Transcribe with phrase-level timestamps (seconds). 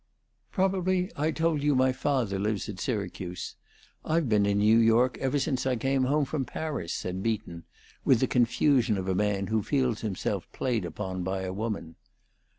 [0.51, 3.55] "Probably I told you my father lived at Syracuse.
[4.03, 7.65] I've been in New York ever since I came home from Paris," said Beaton,
[8.03, 11.97] with the confusion of a man who feels himself played upon by a woman.